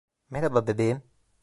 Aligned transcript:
Merhaba 0.29 0.67
bebeğim. 0.67 1.01